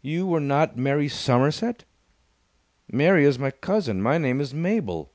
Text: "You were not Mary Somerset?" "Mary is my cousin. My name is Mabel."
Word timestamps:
"You 0.00 0.26
were 0.26 0.40
not 0.40 0.78
Mary 0.78 1.08
Somerset?" 1.10 1.84
"Mary 2.90 3.26
is 3.26 3.38
my 3.38 3.50
cousin. 3.50 4.00
My 4.00 4.16
name 4.16 4.40
is 4.40 4.54
Mabel." 4.54 5.12